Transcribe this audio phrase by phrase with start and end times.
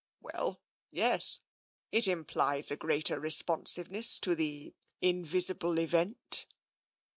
[0.33, 0.59] "Well,
[0.89, 1.41] yes.
[1.91, 6.47] It implies a greater responsiveness to the invisible event."